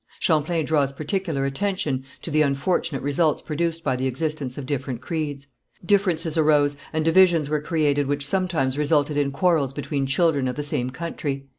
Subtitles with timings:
[0.19, 5.45] Champlain draws particular attention to the unfortunate results produced by the existence of different creeds.
[5.85, 10.63] Differences arose, and divisions were created which sometimes resulted in quarrels between children of the
[10.63, 11.45] same country.